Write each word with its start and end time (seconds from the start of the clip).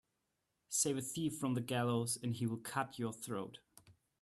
Save 0.69 0.97
a 0.97 1.01
thief 1.03 1.37
from 1.37 1.53
the 1.53 1.61
gallows 1.61 2.17
and 2.23 2.33
he 2.33 2.47
will 2.47 2.57
cut 2.57 2.97
your 2.97 3.13
throat 3.13 3.59